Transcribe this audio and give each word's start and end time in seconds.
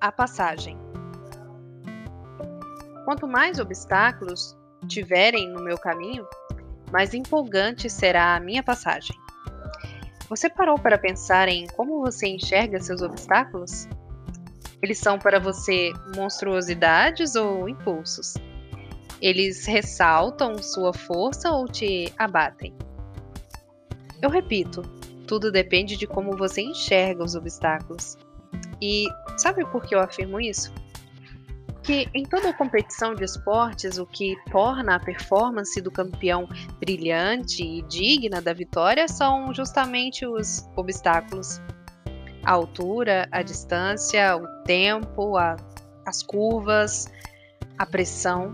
a 0.00 0.12
passagem. 0.12 0.78
Quanto 3.04 3.26
mais 3.26 3.58
obstáculos 3.58 4.56
tiverem 4.88 5.48
no 5.48 5.62
meu 5.62 5.78
caminho, 5.78 6.26
mais 6.92 7.14
empolgante 7.14 7.88
será 7.88 8.34
a 8.34 8.40
minha 8.40 8.62
passagem. 8.62 9.16
Você 10.28 10.50
parou 10.50 10.78
para 10.78 10.98
pensar 10.98 11.48
em 11.48 11.66
como 11.68 12.00
você 12.00 12.26
enxerga 12.26 12.80
seus 12.80 13.00
obstáculos? 13.00 13.88
Eles 14.82 14.98
são 14.98 15.18
para 15.18 15.38
você 15.38 15.92
monstruosidades 16.16 17.36
ou 17.36 17.68
impulsos? 17.68 18.34
Eles 19.20 19.66
ressaltam 19.66 20.62
sua 20.62 20.92
força 20.92 21.50
ou 21.50 21.66
te 21.66 22.12
abatem? 22.18 22.74
Eu 24.20 24.28
repito, 24.28 24.82
tudo 25.26 25.52
depende 25.52 25.96
de 25.96 26.06
como 26.06 26.36
você 26.36 26.60
enxerga 26.60 27.22
os 27.22 27.34
obstáculos. 27.34 28.18
E 28.80 29.06
sabe 29.36 29.64
por 29.70 29.82
que 29.82 29.94
eu 29.94 30.00
afirmo 30.00 30.40
isso? 30.40 30.72
Que 31.82 32.08
em 32.12 32.24
toda 32.24 32.52
competição 32.52 33.14
de 33.14 33.24
esportes, 33.24 33.96
o 33.96 34.06
que 34.06 34.36
torna 34.50 34.96
a 34.96 35.00
performance 35.00 35.80
do 35.80 35.90
campeão 35.90 36.48
brilhante 36.80 37.62
e 37.62 37.82
digna 37.82 38.42
da 38.42 38.52
vitória 38.52 39.06
são 39.06 39.54
justamente 39.54 40.26
os 40.26 40.68
obstáculos. 40.76 41.60
A 42.44 42.52
altura, 42.52 43.28
a 43.30 43.42
distância, 43.42 44.36
o 44.36 44.46
tempo, 44.64 45.36
a, 45.36 45.56
as 46.04 46.22
curvas, 46.22 47.06
a 47.78 47.86
pressão. 47.86 48.52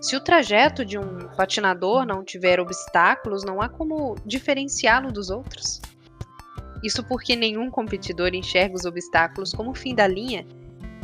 Se 0.00 0.14
o 0.14 0.20
trajeto 0.20 0.84
de 0.84 0.98
um 0.98 1.28
patinador 1.36 2.04
não 2.04 2.22
tiver 2.22 2.60
obstáculos, 2.60 3.44
não 3.44 3.60
há 3.60 3.68
como 3.68 4.14
diferenciá-lo 4.24 5.10
dos 5.10 5.30
outros. 5.30 5.80
Isso 6.86 7.02
porque 7.02 7.34
nenhum 7.34 7.68
competidor 7.68 8.32
enxerga 8.32 8.76
os 8.76 8.84
obstáculos 8.84 9.52
como 9.52 9.72
o 9.72 9.74
fim 9.74 9.92
da 9.92 10.06
linha, 10.06 10.46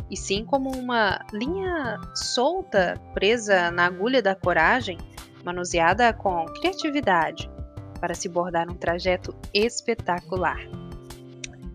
e 0.09 0.15
sim 0.15 0.45
como 0.45 0.71
uma 0.71 1.19
linha 1.33 1.99
solta, 2.15 2.97
presa 3.13 3.69
na 3.69 3.87
agulha 3.87 4.21
da 4.21 4.33
coragem, 4.33 4.97
manuseada 5.43 6.13
com 6.13 6.45
criatividade, 6.45 7.51
para 7.99 8.13
se 8.13 8.29
bordar 8.29 8.71
um 8.71 8.75
trajeto 8.75 9.35
espetacular. 9.53 10.61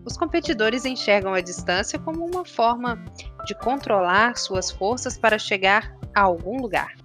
Os 0.03 0.17
competidores 0.17 0.85
enxergam 0.85 1.35
a 1.35 1.39
distância 1.39 1.99
como 1.99 2.25
uma 2.25 2.43
forma 2.43 2.97
de 3.45 3.53
controlar 3.53 4.35
suas 4.37 4.71
forças 4.71 5.19
para 5.19 5.37
chegar 5.37 5.95
a 6.15 6.21
algum 6.21 6.59
lugar. 6.59 6.95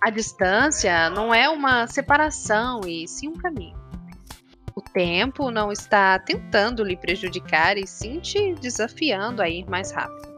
A 0.00 0.10
distância 0.10 1.08
não 1.10 1.32
é 1.32 1.48
uma 1.48 1.86
separação 1.86 2.80
e 2.84 3.06
sim 3.06 3.28
um 3.28 3.34
caminho. 3.34 3.79
Tempo 4.92 5.52
não 5.52 5.70
está 5.70 6.18
tentando 6.18 6.82
lhe 6.82 6.96
prejudicar 6.96 7.78
e 7.78 7.86
sim 7.86 8.18
te 8.18 8.54
desafiando 8.54 9.40
a 9.40 9.48
ir 9.48 9.68
mais 9.70 9.92
rápido. 9.92 10.28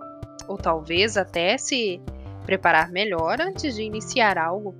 Ou 0.46 0.58
talvez 0.58 1.16
até 1.16 1.56
se 1.56 2.02
preparar 2.44 2.90
melhor 2.90 3.40
antes 3.40 3.74
de 3.74 3.82
iniciar 3.82 4.36
algo. 4.36 4.76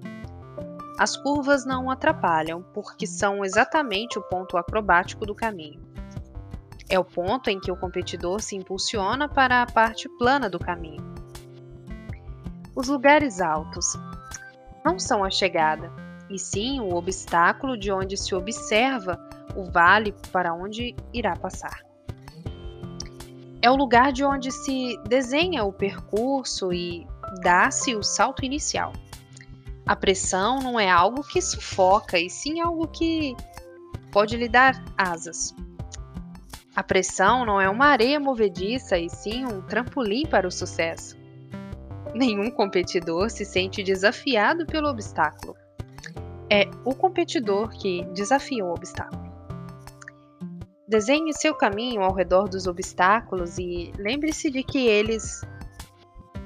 As 0.98 1.16
curvas 1.16 1.64
não 1.64 1.90
atrapalham, 1.90 2.62
porque 2.74 3.06
são 3.06 3.42
exatamente 3.42 4.18
o 4.18 4.22
ponto 4.22 4.58
acrobático 4.58 5.24
do 5.24 5.34
caminho. 5.34 5.80
É 6.90 6.98
o 6.98 7.04
ponto 7.04 7.48
em 7.48 7.58
que 7.58 7.72
o 7.72 7.76
competidor 7.76 8.42
se 8.42 8.54
impulsiona 8.54 9.26
para 9.26 9.62
a 9.62 9.66
parte 9.66 10.06
plana 10.18 10.50
do 10.50 10.58
caminho. 10.58 11.02
Os 12.76 12.88
lugares 12.88 13.40
altos 13.40 13.86
não 14.84 14.98
são 14.98 15.24
a 15.24 15.30
chegada, 15.30 15.90
e 16.28 16.38
sim 16.38 16.80
o 16.80 16.94
obstáculo 16.94 17.78
de 17.78 17.90
onde 17.90 18.16
se 18.18 18.34
observa 18.34 19.18
o 19.56 19.64
vale 19.64 20.14
para 20.30 20.54
onde 20.54 20.94
irá 21.12 21.36
passar. 21.36 21.82
É 23.60 23.70
o 23.70 23.76
lugar 23.76 24.12
de 24.12 24.24
onde 24.24 24.50
se 24.50 24.98
desenha 25.08 25.62
o 25.64 25.72
percurso 25.72 26.72
e 26.72 27.06
dá-se 27.42 27.94
o 27.94 28.02
salto 28.02 28.44
inicial. 28.44 28.92
A 29.86 29.94
pressão 29.94 30.60
não 30.60 30.78
é 30.78 30.90
algo 30.90 31.22
que 31.22 31.40
sufoca, 31.40 32.18
e 32.18 32.28
sim 32.28 32.60
algo 32.60 32.88
que 32.88 33.36
pode 34.10 34.36
lhe 34.36 34.48
dar 34.48 34.82
asas. 34.96 35.54
A 36.74 36.82
pressão 36.82 37.44
não 37.44 37.60
é 37.60 37.68
uma 37.68 37.86
areia 37.86 38.18
movediça, 38.18 38.98
e 38.98 39.08
sim 39.08 39.44
um 39.44 39.62
trampolim 39.62 40.26
para 40.26 40.48
o 40.48 40.50
sucesso. 40.50 41.16
Nenhum 42.14 42.50
competidor 42.50 43.30
se 43.30 43.44
sente 43.44 43.82
desafiado 43.82 44.66
pelo 44.66 44.88
obstáculo. 44.88 45.56
É 46.50 46.68
o 46.84 46.94
competidor 46.94 47.70
que 47.70 48.04
desafia 48.12 48.64
o 48.64 48.72
obstáculo. 48.72 49.21
Desenhe 50.92 51.32
seu 51.32 51.54
caminho 51.54 52.02
ao 52.02 52.12
redor 52.12 52.50
dos 52.50 52.66
obstáculos 52.66 53.56
e 53.56 53.90
lembre-se 53.96 54.50
de 54.50 54.62
que 54.62 54.86
eles 54.86 55.40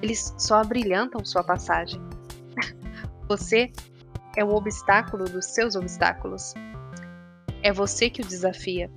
eles 0.01 0.33
só 0.39 0.61
abrilhantam 0.61 1.25
sua 1.25 1.43
passagem. 1.43 2.01
Você 3.29 3.73
é 4.37 4.45
o 4.45 4.55
obstáculo 4.55 5.25
dos 5.25 5.47
seus 5.47 5.75
obstáculos. 5.75 6.55
É 7.61 7.73
você 7.73 8.09
que 8.09 8.23
o 8.23 8.25
desafia. 8.25 8.89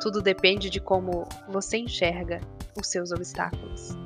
Tudo 0.00 0.20
depende 0.20 0.68
de 0.68 0.80
como 0.80 1.28
você 1.48 1.76
enxerga 1.76 2.40
os 2.76 2.88
seus 2.88 3.12
obstáculos. 3.12 3.96